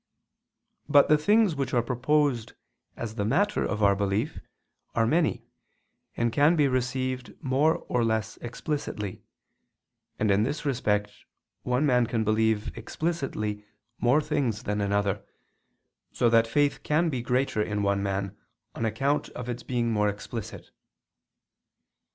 But 0.89 1.09
the 1.09 1.17
things 1.19 1.53
which 1.55 1.75
are 1.75 1.83
proposed 1.83 2.53
as 2.97 3.13
the 3.13 3.23
matter 3.23 3.63
of 3.63 3.83
our 3.83 3.95
belief 3.95 4.39
are 4.95 5.05
many 5.05 5.45
and 6.17 6.33
can 6.33 6.55
be 6.55 6.67
received 6.67 7.35
more 7.43 7.77
or 7.87 8.03
less 8.03 8.37
explicitly; 8.37 9.21
and 10.17 10.31
in 10.31 10.41
this 10.41 10.65
respect 10.65 11.11
one 11.61 11.85
man 11.85 12.07
can 12.07 12.23
believe 12.23 12.75
explicitly 12.75 13.63
more 13.99 14.21
things 14.21 14.63
than 14.63 14.81
another, 14.81 15.23
so 16.11 16.31
that 16.31 16.47
faith 16.47 16.81
can 16.81 17.09
be 17.09 17.21
greater 17.21 17.61
in 17.61 17.83
one 17.83 18.01
man 18.01 18.35
on 18.73 18.85
account 18.85 19.29
of 19.37 19.47
its 19.49 19.61
being 19.61 19.91
more 19.91 20.09
explicit. 20.09 20.71